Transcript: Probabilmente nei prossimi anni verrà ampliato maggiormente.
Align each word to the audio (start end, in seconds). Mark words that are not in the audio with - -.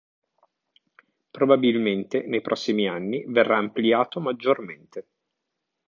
Probabilmente 1.29 2.23
nei 2.25 2.41
prossimi 2.41 2.87
anni 2.87 3.23
verrà 3.27 3.57
ampliato 3.57 4.19
maggiormente. 4.19 5.07